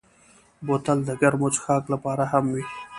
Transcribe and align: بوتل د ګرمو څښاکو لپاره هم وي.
بوتل 0.65 0.99
د 1.07 1.11
ګرمو 1.21 1.47
څښاکو 1.55 1.91
لپاره 1.93 2.23
هم 2.31 2.45
وي. 2.53 2.63